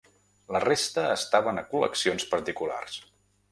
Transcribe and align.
La 0.55 0.61
resta 0.63 1.03
estaven 1.17 1.63
a 1.63 1.65
col·leccions 1.75 2.27
particulars. 2.35 3.01